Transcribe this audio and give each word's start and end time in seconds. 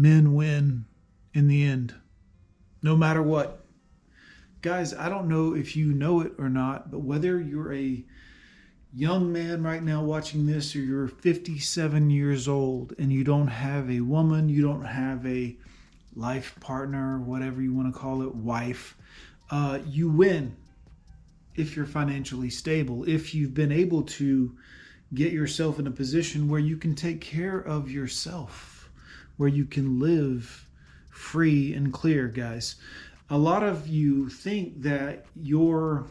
men 0.00 0.32
win 0.32 0.86
in 1.34 1.46
the 1.46 1.62
end, 1.62 1.94
no 2.82 2.96
matter 2.96 3.22
what. 3.22 3.66
Guys, 4.62 4.94
I 4.94 5.10
don't 5.10 5.28
know 5.28 5.54
if 5.54 5.76
you 5.76 5.92
know 5.92 6.22
it 6.22 6.32
or 6.38 6.48
not, 6.48 6.90
but 6.90 7.00
whether 7.00 7.38
you're 7.38 7.74
a 7.74 8.02
young 8.94 9.30
man 9.30 9.62
right 9.62 9.82
now 9.82 10.02
watching 10.02 10.46
this 10.46 10.74
or 10.74 10.78
you're 10.78 11.06
57 11.06 12.08
years 12.08 12.48
old 12.48 12.94
and 12.98 13.12
you 13.12 13.24
don't 13.24 13.48
have 13.48 13.90
a 13.90 14.00
woman, 14.00 14.48
you 14.48 14.62
don't 14.62 14.84
have 14.84 15.26
a 15.26 15.56
life 16.16 16.58
partner, 16.60 17.20
whatever 17.20 17.60
you 17.60 17.74
want 17.74 17.92
to 17.92 17.98
call 17.98 18.22
it, 18.22 18.34
wife, 18.34 18.96
uh, 19.50 19.80
you 19.86 20.08
win 20.08 20.56
if 21.56 21.76
you're 21.76 21.84
financially 21.84 22.48
stable, 22.48 23.06
if 23.06 23.34
you've 23.34 23.54
been 23.54 23.72
able 23.72 24.02
to 24.02 24.56
get 25.12 25.32
yourself 25.32 25.78
in 25.78 25.86
a 25.86 25.90
position 25.90 26.48
where 26.48 26.60
you 26.60 26.78
can 26.78 26.94
take 26.94 27.20
care 27.20 27.58
of 27.58 27.90
yourself, 27.90 28.69
where 29.40 29.48
you 29.48 29.64
can 29.64 29.98
live 29.98 30.66
free 31.08 31.72
and 31.72 31.94
clear, 31.94 32.28
guys. 32.28 32.76
A 33.30 33.38
lot 33.38 33.62
of 33.62 33.88
you 33.88 34.28
think 34.28 34.82
that 34.82 35.24
your 35.34 36.04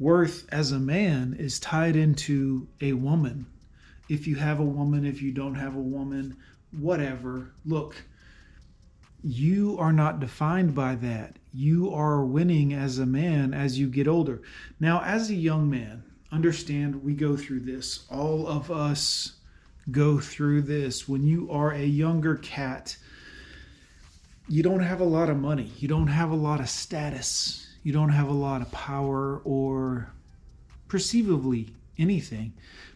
worth 0.00 0.44
as 0.50 0.72
a 0.72 0.78
man 0.80 1.36
is 1.38 1.60
tied 1.60 1.94
into 1.94 2.66
a 2.80 2.94
woman. 2.94 3.46
If 4.08 4.26
you 4.26 4.34
have 4.34 4.58
a 4.58 4.64
woman, 4.64 5.06
if 5.06 5.22
you 5.22 5.30
don't 5.30 5.54
have 5.54 5.76
a 5.76 5.80
woman, 5.80 6.36
whatever. 6.72 7.52
Look, 7.64 7.94
you 9.22 9.76
are 9.78 9.92
not 9.92 10.18
defined 10.18 10.74
by 10.74 10.96
that. 10.96 11.38
You 11.52 11.94
are 11.94 12.24
winning 12.24 12.72
as 12.74 12.98
a 12.98 13.06
man 13.06 13.54
as 13.54 13.78
you 13.78 13.86
get 13.86 14.08
older. 14.08 14.42
Now, 14.80 15.00
as 15.04 15.30
a 15.30 15.34
young 15.36 15.70
man, 15.70 16.02
understand 16.32 17.04
we 17.04 17.14
go 17.14 17.36
through 17.36 17.60
this. 17.60 18.04
All 18.10 18.48
of 18.48 18.72
us 18.72 19.34
go 19.90 20.18
through 20.18 20.62
this. 20.62 21.08
When 21.08 21.26
you 21.26 21.50
are 21.50 21.72
a 21.72 21.84
younger 21.84 22.36
cat, 22.36 22.96
you 24.48 24.62
don't 24.62 24.80
have 24.80 25.00
a 25.00 25.04
lot 25.04 25.30
of 25.30 25.36
money, 25.38 25.72
you 25.78 25.88
don't 25.88 26.08
have 26.08 26.30
a 26.30 26.36
lot 26.36 26.60
of 26.60 26.68
status, 26.68 27.66
you 27.82 27.92
don't 27.92 28.10
have 28.10 28.28
a 28.28 28.32
lot 28.32 28.62
of 28.62 28.70
power 28.70 29.40
or 29.44 30.10
perceivably 30.88 31.68
anything. 31.98 32.52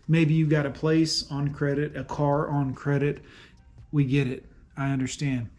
Maybe 0.06 0.34
you 0.34 0.46
got 0.46 0.66
a 0.66 0.70
place 0.70 1.30
on 1.30 1.52
credit, 1.52 1.96
a 1.96 2.04
car 2.04 2.48
on 2.48 2.74
credit. 2.74 3.22
We 3.92 4.04
get 4.04 4.26
it. 4.26 4.44
I 4.76 4.90
understand. 4.90 5.50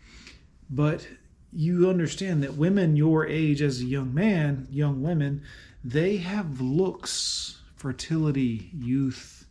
But 0.69 1.08
you 1.52 1.89
understand 1.89 2.43
that 2.43 2.55
women 2.55 2.95
your 2.95 3.27
age 3.27 3.61
as 3.61 3.81
a 3.81 3.86
young 3.86 4.14
man, 4.14 4.67
young 4.71 5.02
women, 5.02 5.43
they 5.83 6.17
have 6.17 6.61
looks, 6.61 7.58
fertility, 7.75 8.69
youth, 8.73 9.45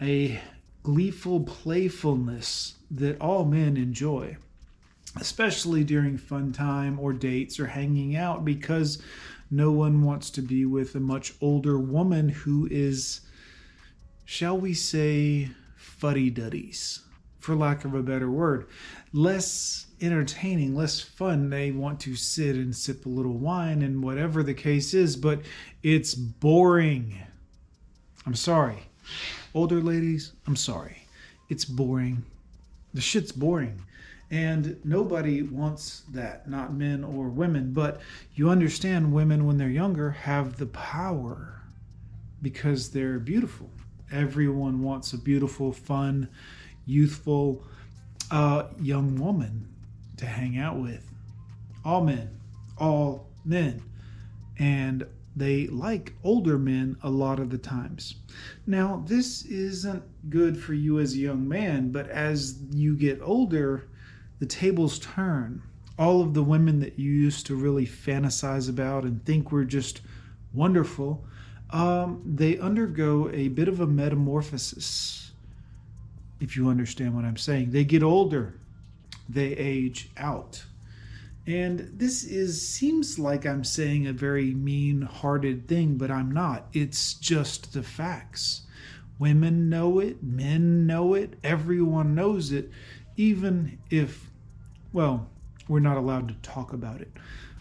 a 0.00 0.40
gleeful 0.86 1.40
playfulness 1.40 2.76
that 2.92 3.20
all 3.20 3.44
men 3.44 3.76
enjoy, 3.76 4.36
especially 5.16 5.82
during 5.82 6.16
fun 6.16 6.52
time 6.52 6.96
or 7.00 7.12
dates 7.12 7.58
or 7.58 7.66
hanging 7.66 8.14
out, 8.14 8.44
because 8.44 9.02
no 9.50 9.72
one 9.72 10.02
wants 10.02 10.30
to 10.30 10.40
be 10.40 10.64
with 10.64 10.94
a 10.94 11.00
much 11.00 11.34
older 11.40 11.76
woman 11.76 12.28
who 12.28 12.68
is, 12.70 13.22
shall 14.24 14.56
we 14.56 14.72
say, 14.72 15.48
fuddy 15.74 16.30
duddies, 16.30 17.00
for 17.40 17.56
lack 17.56 17.84
of 17.84 17.92
a 17.92 18.02
better 18.02 18.30
word. 18.30 18.68
Less 19.12 19.88
entertaining, 20.00 20.76
less 20.76 21.00
fun. 21.00 21.50
They 21.50 21.72
want 21.72 21.98
to 22.02 22.14
sit 22.14 22.54
and 22.54 22.76
sip 22.76 23.06
a 23.06 23.08
little 23.08 23.38
wine 23.38 23.82
and 23.82 24.04
whatever 24.04 24.44
the 24.44 24.54
case 24.54 24.94
is, 24.94 25.16
but 25.16 25.40
it's 25.82 26.14
boring. 26.14 27.18
I'm 28.24 28.36
sorry. 28.36 28.86
Older 29.56 29.80
ladies, 29.80 30.34
I'm 30.46 30.54
sorry. 30.54 30.98
It's 31.48 31.64
boring. 31.64 32.22
The 32.92 33.00
shit's 33.00 33.32
boring. 33.32 33.80
And 34.30 34.78
nobody 34.84 35.40
wants 35.40 36.02
that, 36.12 36.46
not 36.46 36.74
men 36.74 37.02
or 37.02 37.30
women. 37.30 37.72
But 37.72 38.02
you 38.34 38.50
understand 38.50 39.14
women, 39.14 39.46
when 39.46 39.56
they're 39.56 39.70
younger, 39.70 40.10
have 40.10 40.58
the 40.58 40.66
power 40.66 41.62
because 42.42 42.90
they're 42.90 43.18
beautiful. 43.18 43.70
Everyone 44.12 44.82
wants 44.82 45.14
a 45.14 45.18
beautiful, 45.18 45.72
fun, 45.72 46.28
youthful 46.84 47.64
uh, 48.30 48.64
young 48.78 49.16
woman 49.16 49.74
to 50.18 50.26
hang 50.26 50.58
out 50.58 50.76
with. 50.76 51.10
All 51.82 52.04
men, 52.04 52.28
all 52.76 53.30
men. 53.42 53.82
And 54.58 55.06
they 55.36 55.66
like 55.66 56.14
older 56.24 56.58
men 56.58 56.96
a 57.02 57.10
lot 57.10 57.38
of 57.38 57.50
the 57.50 57.58
times. 57.58 58.16
Now, 58.66 59.04
this 59.06 59.44
isn't 59.44 60.02
good 60.30 60.58
for 60.58 60.72
you 60.72 60.98
as 60.98 61.12
a 61.12 61.18
young 61.18 61.46
man, 61.46 61.92
but 61.92 62.08
as 62.08 62.58
you 62.72 62.96
get 62.96 63.20
older, 63.22 63.88
the 64.38 64.46
tables 64.46 64.98
turn. 64.98 65.62
All 65.98 66.22
of 66.22 66.32
the 66.32 66.42
women 66.42 66.80
that 66.80 66.98
you 66.98 67.10
used 67.10 67.46
to 67.46 67.54
really 67.54 67.86
fantasize 67.86 68.68
about 68.70 69.04
and 69.04 69.24
think 69.24 69.52
were 69.52 69.64
just 69.64 70.00
wonderful, 70.54 71.24
um, 71.70 72.22
they 72.24 72.58
undergo 72.58 73.30
a 73.30 73.48
bit 73.48 73.68
of 73.68 73.80
a 73.80 73.86
metamorphosis, 73.86 75.32
if 76.40 76.56
you 76.56 76.68
understand 76.68 77.14
what 77.14 77.24
I'm 77.24 77.36
saying. 77.36 77.70
They 77.70 77.84
get 77.84 78.02
older, 78.02 78.54
they 79.28 79.52
age 79.52 80.10
out. 80.16 80.62
And 81.46 81.90
this 81.94 82.24
is 82.24 82.66
seems 82.66 83.18
like 83.18 83.46
I'm 83.46 83.62
saying 83.62 84.06
a 84.06 84.12
very 84.12 84.52
mean-hearted 84.52 85.68
thing, 85.68 85.96
but 85.96 86.10
I'm 86.10 86.30
not. 86.32 86.66
It's 86.72 87.14
just 87.14 87.72
the 87.72 87.82
facts. 87.82 88.62
Women 89.18 89.68
know 89.68 90.00
it, 90.00 90.22
men 90.22 90.86
know 90.86 91.14
it, 91.14 91.34
everyone 91.44 92.14
knows 92.14 92.52
it, 92.52 92.70
even 93.16 93.78
if 93.90 94.30
well, 94.92 95.28
we're 95.68 95.80
not 95.80 95.96
allowed 95.96 96.28
to 96.28 96.34
talk 96.36 96.72
about 96.72 97.00
it. 97.00 97.12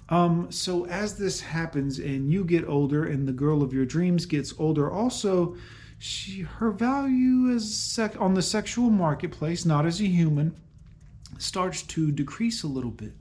Um, 0.10 0.52
so 0.52 0.86
as 0.86 1.18
this 1.18 1.42
happens 1.42 2.00
and 2.00 2.32
you 2.32 2.46
get 2.46 2.68
older 2.68 3.06
and 3.06 3.28
the 3.28 3.34
girl 3.34 3.64
of 3.64 3.74
your 3.74 3.86
dreams 3.86 4.26
gets 4.26 4.54
older 4.60 4.92
also 4.92 5.56
she 5.98 6.42
her 6.42 6.70
value 6.70 7.50
as 7.50 7.74
sec- 7.74 8.22
on 8.22 8.36
the 8.36 8.42
sexual 8.42 8.92
marketplace 8.92 9.66
not 9.66 9.86
as 9.86 10.00
a 10.00 10.06
human 10.06 10.56
starts 11.40 11.82
to 11.82 12.12
decrease 12.12 12.64
a 12.64 12.68
little 12.68 12.92
bit. 12.92 13.14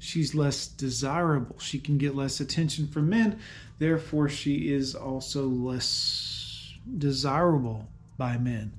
She's 0.00 0.34
less 0.34 0.66
desirable. 0.66 1.58
She 1.58 1.78
can 1.78 1.98
get 1.98 2.16
less 2.16 2.40
attention 2.40 2.88
from 2.88 3.10
men. 3.10 3.38
Therefore, 3.78 4.28
she 4.28 4.72
is 4.72 4.94
also 4.94 5.46
less 5.46 6.74
desirable 6.98 7.86
by 8.16 8.38
men. 8.38 8.72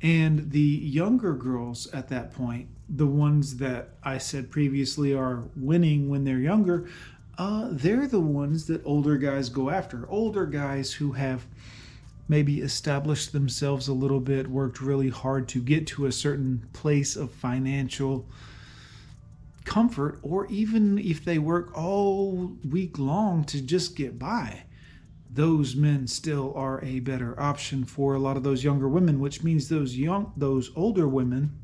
And 0.00 0.50
the 0.50 0.60
younger 0.60 1.34
girls 1.34 1.86
at 1.92 2.08
that 2.08 2.32
point, 2.32 2.68
the 2.88 3.06
ones 3.06 3.58
that 3.58 3.90
I 4.02 4.18
said 4.18 4.50
previously 4.50 5.14
are 5.14 5.44
winning 5.54 6.08
when 6.08 6.24
they're 6.24 6.38
younger, 6.38 6.88
uh, 7.36 7.68
they're 7.70 8.08
the 8.08 8.20
ones 8.20 8.66
that 8.66 8.84
older 8.84 9.18
guys 9.18 9.50
go 9.50 9.70
after. 9.70 10.08
Older 10.08 10.46
guys 10.46 10.94
who 10.94 11.12
have 11.12 11.46
maybe 12.28 12.60
established 12.60 13.32
themselves 13.32 13.88
a 13.88 13.92
little 13.92 14.20
bit, 14.20 14.48
worked 14.48 14.80
really 14.80 15.10
hard 15.10 15.48
to 15.48 15.60
get 15.60 15.86
to 15.86 16.06
a 16.06 16.12
certain 16.12 16.66
place 16.72 17.14
of 17.14 17.30
financial 17.30 18.26
comfort, 19.64 20.18
or 20.22 20.46
even 20.46 20.98
if 20.98 21.24
they 21.24 21.38
work 21.38 21.76
all 21.76 22.56
week 22.68 22.98
long 22.98 23.44
to 23.44 23.60
just 23.60 23.96
get 23.96 24.18
by, 24.18 24.64
those 25.30 25.74
men 25.76 26.06
still 26.06 26.52
are 26.54 26.82
a 26.84 27.00
better 27.00 27.38
option 27.40 27.84
for 27.84 28.14
a 28.14 28.18
lot 28.18 28.36
of 28.36 28.42
those 28.42 28.64
younger 28.64 28.88
women, 28.88 29.20
which 29.20 29.42
means 29.42 29.68
those 29.68 29.96
young 29.96 30.32
those 30.36 30.70
older 30.76 31.08
women 31.08 31.58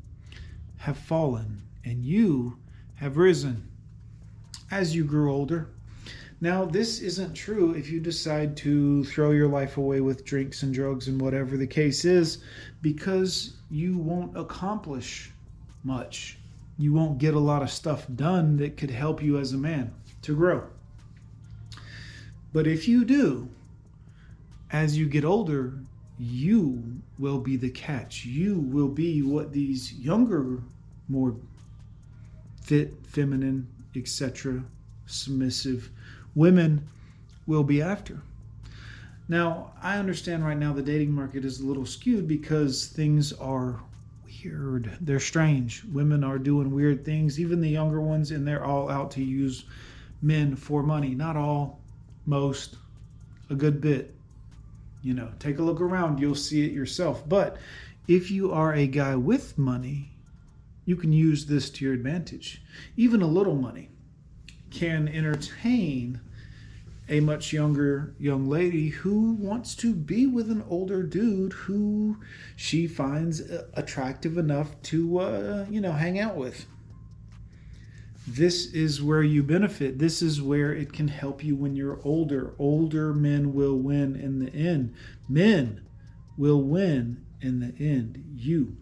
have 0.77 0.97
fallen 0.97 1.61
and 1.85 2.03
you 2.03 2.57
have 2.95 3.17
risen 3.17 3.67
as 4.71 4.95
you 4.95 5.03
grew 5.03 5.31
older 5.31 5.69
now, 6.41 6.63
this 6.63 7.01
isn't 7.01 7.33
true 7.33 7.73
if 7.73 7.89
you 7.89 7.99
decide 7.99 8.55
to 8.57 9.03
throw 9.03 9.31
your 9.31 9.49
life 9.49 9.75
away 9.75 9.99
with 9.99 10.23
drinks 10.23 10.63
and 10.63 10.73
drugs 10.73 11.09
and 11.09 11.19
whatever 11.19 11.57
the 11.57 11.67
case 11.67 12.05
is, 12.05 12.37
because 12.81 13.57
you 13.69 13.97
won't 13.97 14.37
accomplish 14.37 15.31
much. 15.83 16.37
You 16.79 16.93
won't 16.93 17.17
get 17.17 17.33
a 17.33 17.39
lot 17.39 17.61
of 17.61 17.69
stuff 17.69 18.07
done 18.15 18.55
that 18.57 18.77
could 18.77 18.89
help 18.89 19.21
you 19.21 19.37
as 19.37 19.51
a 19.51 19.57
man 19.57 19.93
to 20.21 20.33
grow. 20.33 20.63
But 22.53 22.67
if 22.67 22.87
you 22.87 23.03
do, 23.03 23.49
as 24.71 24.97
you 24.97 25.05
get 25.05 25.25
older, 25.25 25.73
you 26.17 27.01
will 27.17 27.39
be 27.39 27.57
the 27.57 27.69
catch. 27.69 28.23
You 28.23 28.61
will 28.61 28.87
be 28.87 29.21
what 29.21 29.51
these 29.51 29.91
younger, 29.93 30.63
more 31.09 31.35
fit, 32.61 32.93
feminine, 33.05 33.67
etc., 33.93 34.63
submissive 35.05 35.89
women 36.33 36.87
will 37.45 37.63
be 37.63 37.81
after. 37.81 38.21
Now, 39.27 39.73
I 39.81 39.97
understand 39.97 40.45
right 40.45 40.57
now 40.57 40.71
the 40.71 40.81
dating 40.81 41.11
market 41.11 41.43
is 41.43 41.59
a 41.59 41.65
little 41.65 41.85
skewed 41.85 42.25
because 42.25 42.87
things 42.87 43.33
are 43.33 43.81
weird. 44.43 44.97
They're 45.01 45.19
strange. 45.19 45.83
Women 45.85 46.23
are 46.23 46.37
doing 46.37 46.71
weird 46.71 47.05
things, 47.05 47.39
even 47.39 47.61
the 47.61 47.69
younger 47.69 48.01
ones, 48.01 48.31
and 48.31 48.47
they're 48.47 48.63
all 48.63 48.89
out 48.89 49.11
to 49.11 49.23
use 49.23 49.65
men 50.21 50.55
for 50.55 50.83
money. 50.83 51.15
Not 51.15 51.35
all, 51.37 51.79
most, 52.25 52.75
a 53.49 53.55
good 53.55 53.81
bit. 53.81 54.15
You 55.01 55.13
know, 55.13 55.31
take 55.39 55.59
a 55.59 55.63
look 55.63 55.79
around, 55.79 56.19
you'll 56.19 56.35
see 56.35 56.65
it 56.65 56.73
yourself. 56.73 57.27
But 57.27 57.57
if 58.07 58.29
you 58.29 58.51
are 58.51 58.73
a 58.73 58.87
guy 58.87 59.15
with 59.15 59.57
money, 59.57 60.11
you 60.85 60.95
can 60.95 61.13
use 61.13 61.45
this 61.45 61.69
to 61.69 61.85
your 61.85 61.93
advantage. 61.93 62.61
Even 62.97 63.21
a 63.21 63.27
little 63.27 63.55
money 63.55 63.89
can 64.71 65.07
entertain 65.07 66.19
a 67.09 67.19
much 67.19 67.51
younger 67.51 68.13
young 68.19 68.47
lady 68.47 68.89
who 68.89 69.33
wants 69.33 69.75
to 69.75 69.93
be 69.93 70.27
with 70.27 70.51
an 70.51 70.63
older 70.69 71.03
dude 71.03 71.53
who 71.53 72.17
she 72.55 72.87
finds 72.87 73.41
attractive 73.73 74.37
enough 74.37 74.79
to 74.83 75.19
uh, 75.19 75.65
you 75.69 75.81
know 75.81 75.91
hang 75.91 76.19
out 76.19 76.35
with. 76.35 76.65
This 78.27 78.71
is 78.73 79.01
where 79.01 79.23
you 79.23 79.41
benefit. 79.41 79.97
This 79.97 80.21
is 80.21 80.39
where 80.39 80.71
it 80.71 80.93
can 80.93 81.07
help 81.07 81.43
you 81.43 81.55
when 81.55 81.75
you're 81.75 81.99
older. 82.03 82.53
Older 82.59 83.11
men 83.11 83.53
will 83.55 83.75
win 83.75 84.15
in 84.15 84.37
the 84.37 84.53
end. 84.53 84.93
Men 85.27 85.81
will 86.37 86.61
win 86.61 87.25
in 87.41 87.59
the 87.59 87.73
end. 87.83 88.23
You. 88.35 88.77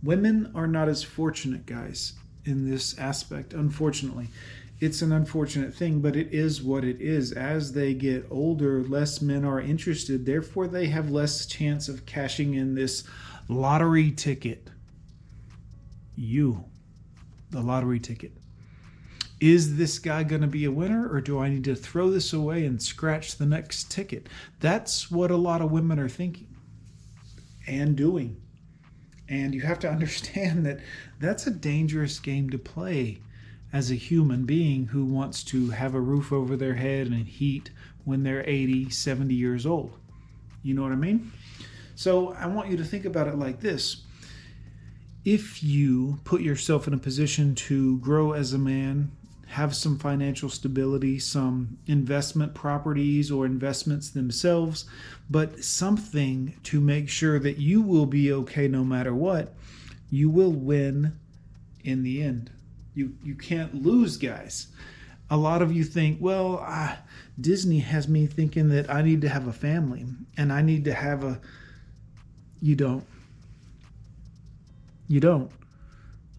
Women 0.00 0.52
are 0.54 0.68
not 0.68 0.88
as 0.88 1.02
fortunate 1.02 1.66
guys 1.66 2.12
in 2.44 2.68
this 2.68 2.98
aspect 2.98 3.54
unfortunately 3.54 4.28
it's 4.84 5.00
an 5.00 5.12
unfortunate 5.12 5.74
thing, 5.74 6.00
but 6.00 6.14
it 6.14 6.34
is 6.34 6.62
what 6.62 6.84
it 6.84 7.00
is. 7.00 7.32
As 7.32 7.72
they 7.72 7.94
get 7.94 8.26
older, 8.30 8.82
less 8.82 9.22
men 9.22 9.42
are 9.42 9.58
interested. 9.58 10.26
Therefore, 10.26 10.66
they 10.66 10.88
have 10.88 11.10
less 11.10 11.46
chance 11.46 11.88
of 11.88 12.04
cashing 12.04 12.52
in 12.52 12.74
this 12.74 13.04
lottery 13.48 14.10
ticket. 14.10 14.68
You, 16.16 16.64
the 17.50 17.62
lottery 17.62 17.98
ticket. 17.98 18.32
Is 19.40 19.78
this 19.78 19.98
guy 19.98 20.22
going 20.22 20.42
to 20.42 20.46
be 20.46 20.66
a 20.66 20.70
winner, 20.70 21.08
or 21.10 21.22
do 21.22 21.38
I 21.38 21.48
need 21.48 21.64
to 21.64 21.74
throw 21.74 22.10
this 22.10 22.34
away 22.34 22.66
and 22.66 22.80
scratch 22.80 23.36
the 23.36 23.46
next 23.46 23.90
ticket? 23.90 24.28
That's 24.60 25.10
what 25.10 25.30
a 25.30 25.36
lot 25.36 25.62
of 25.62 25.72
women 25.72 25.98
are 25.98 26.10
thinking 26.10 26.54
and 27.66 27.96
doing. 27.96 28.38
And 29.30 29.54
you 29.54 29.62
have 29.62 29.78
to 29.78 29.90
understand 29.90 30.66
that 30.66 30.80
that's 31.20 31.46
a 31.46 31.50
dangerous 31.50 32.18
game 32.18 32.50
to 32.50 32.58
play 32.58 33.22
as 33.74 33.90
a 33.90 33.96
human 33.96 34.44
being 34.44 34.86
who 34.86 35.04
wants 35.04 35.42
to 35.42 35.68
have 35.70 35.96
a 35.96 36.00
roof 36.00 36.32
over 36.32 36.56
their 36.56 36.74
head 36.74 37.08
and 37.08 37.26
heat 37.26 37.70
when 38.04 38.22
they're 38.22 38.48
80, 38.48 38.88
70 38.88 39.34
years 39.34 39.66
old. 39.66 39.98
You 40.62 40.74
know 40.74 40.82
what 40.82 40.92
I 40.92 40.96
mean? 40.96 41.32
So 41.96 42.32
I 42.34 42.46
want 42.46 42.70
you 42.70 42.76
to 42.76 42.84
think 42.84 43.04
about 43.04 43.26
it 43.26 43.36
like 43.36 43.58
this. 43.58 44.04
If 45.24 45.64
you 45.64 46.20
put 46.22 46.40
yourself 46.40 46.86
in 46.86 46.94
a 46.94 46.98
position 46.98 47.56
to 47.56 47.98
grow 47.98 48.32
as 48.32 48.52
a 48.52 48.58
man, 48.58 49.10
have 49.48 49.74
some 49.74 49.98
financial 49.98 50.48
stability, 50.48 51.18
some 51.18 51.76
investment 51.88 52.54
properties 52.54 53.28
or 53.32 53.44
investments 53.44 54.10
themselves, 54.10 54.84
but 55.28 55.64
something 55.64 56.54
to 56.62 56.80
make 56.80 57.08
sure 57.08 57.40
that 57.40 57.58
you 57.58 57.82
will 57.82 58.06
be 58.06 58.32
okay 58.32 58.68
no 58.68 58.84
matter 58.84 59.14
what, 59.14 59.52
you 60.10 60.30
will 60.30 60.52
win 60.52 61.18
in 61.82 62.04
the 62.04 62.22
end. 62.22 62.52
You 62.94 63.14
you 63.22 63.34
can't 63.34 63.82
lose, 63.82 64.16
guys. 64.16 64.68
A 65.30 65.36
lot 65.36 65.62
of 65.62 65.72
you 65.72 65.84
think, 65.84 66.18
well, 66.20 66.62
uh, 66.64 66.96
Disney 67.40 67.80
has 67.80 68.06
me 68.06 68.26
thinking 68.26 68.68
that 68.68 68.90
I 68.90 69.02
need 69.02 69.22
to 69.22 69.28
have 69.28 69.46
a 69.46 69.52
family 69.52 70.04
and 70.36 70.52
I 70.52 70.62
need 70.62 70.84
to 70.84 70.94
have 70.94 71.24
a. 71.24 71.40
You 72.60 72.76
don't. 72.76 73.04
You 75.08 75.20
don't. 75.20 75.50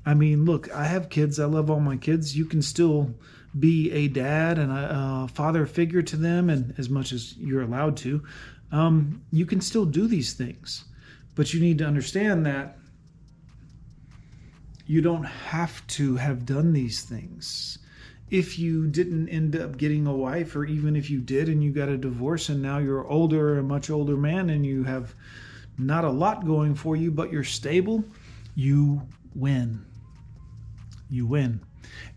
I 0.05 0.13
mean, 0.13 0.45
look, 0.45 0.71
I 0.73 0.85
have 0.85 1.09
kids. 1.09 1.39
I 1.39 1.45
love 1.45 1.69
all 1.69 1.79
my 1.79 1.97
kids. 1.97 2.37
You 2.37 2.45
can 2.45 2.61
still 2.61 3.13
be 3.59 3.91
a 3.91 4.07
dad 4.07 4.59
and 4.59 4.71
a, 4.71 5.25
a 5.25 5.27
father 5.33 5.65
figure 5.65 6.01
to 6.03 6.17
them, 6.17 6.49
and 6.49 6.73
as 6.77 6.89
much 6.89 7.11
as 7.11 7.35
you're 7.37 7.61
allowed 7.61 7.97
to, 7.97 8.23
um, 8.71 9.21
you 9.31 9.45
can 9.45 9.61
still 9.61 9.85
do 9.85 10.07
these 10.07 10.33
things. 10.33 10.85
But 11.35 11.53
you 11.53 11.59
need 11.59 11.79
to 11.79 11.85
understand 11.85 12.45
that 12.45 12.77
you 14.85 15.01
don't 15.01 15.23
have 15.23 15.85
to 15.87 16.15
have 16.15 16.45
done 16.45 16.73
these 16.73 17.01
things. 17.01 17.79
If 18.29 18.59
you 18.59 18.87
didn't 18.87 19.29
end 19.29 19.55
up 19.55 19.77
getting 19.77 20.07
a 20.07 20.15
wife, 20.15 20.55
or 20.55 20.65
even 20.65 20.95
if 20.95 21.09
you 21.09 21.21
did 21.21 21.47
and 21.49 21.63
you 21.63 21.71
got 21.71 21.89
a 21.89 21.97
divorce 21.97 22.49
and 22.49 22.61
now 22.61 22.79
you're 22.79 23.07
older, 23.07 23.57
a 23.57 23.63
much 23.63 23.89
older 23.89 24.17
man, 24.17 24.49
and 24.49 24.65
you 24.65 24.83
have 24.83 25.13
not 25.77 26.05
a 26.05 26.09
lot 26.09 26.45
going 26.45 26.75
for 26.75 26.95
you, 26.95 27.11
but 27.11 27.31
you're 27.31 27.43
stable, 27.43 28.03
you 28.55 29.01
win. 29.35 29.85
You 31.09 31.27
win. 31.27 31.61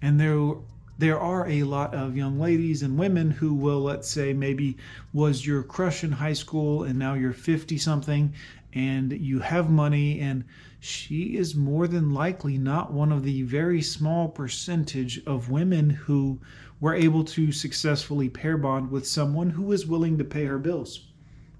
And 0.00 0.18
there 0.18 0.54
there 0.98 1.20
are 1.20 1.48
a 1.48 1.62
lot 1.62 1.94
of 1.94 2.16
young 2.16 2.40
ladies 2.40 2.82
and 2.82 2.98
women 2.98 3.30
who 3.30 3.54
will 3.54 3.80
let's 3.80 4.08
say 4.08 4.32
maybe 4.32 4.76
was 5.12 5.46
your 5.46 5.62
crush 5.62 6.02
in 6.02 6.10
high 6.10 6.32
school 6.32 6.82
and 6.82 6.98
now 6.98 7.14
you're 7.14 7.32
50 7.32 7.78
something 7.78 8.34
and 8.74 9.12
you 9.12 9.38
have 9.40 9.70
money 9.70 10.20
and 10.20 10.44
she 10.80 11.36
is 11.36 11.54
more 11.54 11.88
than 11.88 12.12
likely 12.12 12.58
not 12.58 12.92
one 12.92 13.10
of 13.10 13.24
the 13.24 13.42
very 13.42 13.82
small 13.82 14.28
percentage 14.28 15.24
of 15.26 15.50
women 15.50 15.90
who 15.90 16.38
were 16.80 16.94
able 16.94 17.24
to 17.24 17.50
successfully 17.50 18.28
pair 18.28 18.56
bond 18.56 18.90
with 18.90 19.06
someone 19.06 19.50
who 19.50 19.62
was 19.62 19.86
willing 19.86 20.18
to 20.18 20.24
pay 20.24 20.44
her 20.44 20.58
bills, 20.58 21.08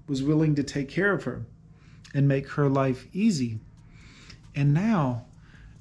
was 0.07 0.23
willing 0.23 0.55
to 0.55 0.63
take 0.63 0.87
care 0.87 1.11
of 1.11 1.23
her 1.23 1.45
and 2.13 2.27
make 2.27 2.47
her 2.47 2.69
life 2.69 3.07
easy. 3.11 3.59
And 4.55 4.73
now, 4.73 5.25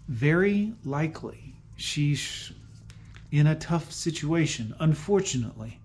very 0.09 0.75
likely, 0.85 1.55
she's 1.77 2.53
in 3.31 3.47
a 3.47 3.55
tough 3.55 3.93
situation, 3.93 4.75
unfortunately. 4.81 5.81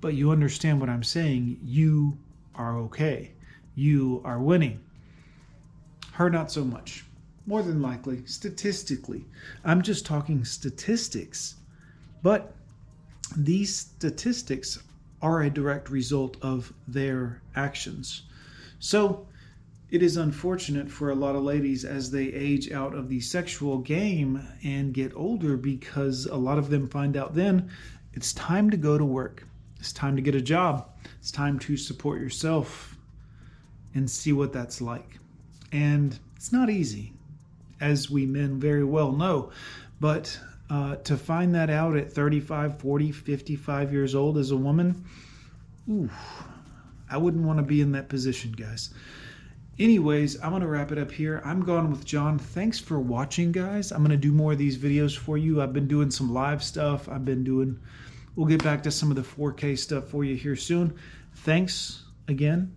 But 0.00 0.14
you 0.14 0.30
understand 0.30 0.80
what 0.80 0.88
I'm 0.88 1.02
saying. 1.02 1.58
You 1.62 2.18
are 2.54 2.76
okay. 2.78 3.32
You 3.80 4.20
are 4.26 4.38
winning. 4.38 4.78
Her, 6.12 6.28
not 6.28 6.52
so 6.52 6.64
much. 6.64 7.06
More 7.46 7.62
than 7.62 7.80
likely, 7.80 8.26
statistically. 8.26 9.24
I'm 9.64 9.80
just 9.80 10.04
talking 10.04 10.44
statistics. 10.44 11.54
But 12.22 12.54
these 13.34 13.74
statistics 13.74 14.78
are 15.22 15.40
a 15.40 15.48
direct 15.48 15.88
result 15.88 16.36
of 16.42 16.74
their 16.86 17.40
actions. 17.56 18.24
So 18.80 19.26
it 19.88 20.02
is 20.02 20.18
unfortunate 20.18 20.90
for 20.90 21.08
a 21.08 21.14
lot 21.14 21.34
of 21.34 21.42
ladies 21.42 21.86
as 21.86 22.10
they 22.10 22.26
age 22.26 22.70
out 22.70 22.94
of 22.94 23.08
the 23.08 23.20
sexual 23.20 23.78
game 23.78 24.46
and 24.62 24.92
get 24.92 25.16
older 25.16 25.56
because 25.56 26.26
a 26.26 26.36
lot 26.36 26.58
of 26.58 26.68
them 26.68 26.86
find 26.86 27.16
out 27.16 27.34
then 27.34 27.70
it's 28.12 28.34
time 28.34 28.68
to 28.68 28.76
go 28.76 28.98
to 28.98 29.06
work. 29.06 29.46
It's 29.78 29.94
time 29.94 30.16
to 30.16 30.22
get 30.22 30.34
a 30.34 30.42
job. 30.42 30.86
It's 31.18 31.30
time 31.30 31.58
to 31.60 31.78
support 31.78 32.20
yourself 32.20 32.98
and 33.94 34.10
see 34.10 34.32
what 34.32 34.52
that's 34.52 34.80
like. 34.80 35.18
And 35.72 36.18
it's 36.36 36.52
not 36.52 36.70
easy, 36.70 37.12
as 37.80 38.10
we 38.10 38.26
men 38.26 38.58
very 38.58 38.84
well 38.84 39.12
know. 39.12 39.50
But 40.00 40.38
uh, 40.68 40.96
to 40.96 41.16
find 41.16 41.54
that 41.54 41.70
out 41.70 41.96
at 41.96 42.12
35, 42.12 42.78
40, 42.78 43.12
55 43.12 43.92
years 43.92 44.14
old 44.14 44.38
as 44.38 44.50
a 44.50 44.56
woman, 44.56 45.04
ooh, 45.88 46.08
I 47.10 47.16
wouldn't 47.16 47.44
want 47.44 47.58
to 47.58 47.64
be 47.64 47.80
in 47.80 47.92
that 47.92 48.08
position, 48.08 48.52
guys. 48.52 48.94
Anyways, 49.78 50.40
I'm 50.42 50.50
going 50.50 50.62
to 50.62 50.68
wrap 50.68 50.92
it 50.92 50.98
up 50.98 51.10
here. 51.10 51.40
I'm 51.44 51.64
gone 51.64 51.90
with 51.90 52.04
John. 52.04 52.38
Thanks 52.38 52.78
for 52.78 53.00
watching, 53.00 53.50
guys. 53.50 53.92
I'm 53.92 54.00
going 54.00 54.10
to 54.10 54.16
do 54.16 54.30
more 54.30 54.52
of 54.52 54.58
these 54.58 54.76
videos 54.76 55.16
for 55.16 55.38
you. 55.38 55.62
I've 55.62 55.72
been 55.72 55.88
doing 55.88 56.10
some 56.10 56.34
live 56.34 56.62
stuff. 56.62 57.08
I've 57.08 57.24
been 57.24 57.44
doing, 57.44 57.80
we'll 58.36 58.46
get 58.46 58.62
back 58.62 58.82
to 58.82 58.90
some 58.90 59.10
of 59.10 59.16
the 59.16 59.22
4K 59.22 59.78
stuff 59.78 60.08
for 60.08 60.22
you 60.22 60.36
here 60.36 60.56
soon. 60.56 60.94
Thanks 61.34 62.04
again. 62.28 62.76